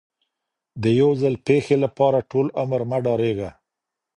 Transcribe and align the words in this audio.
د 0.83 0.83
یو 1.01 1.11
ځل 1.21 1.33
پیښې 1.47 1.75
لپاره 1.83 2.27
ټول 2.31 2.47
عمر 2.61 2.81
مه 2.89 2.97
ډارېږه. 3.05 3.49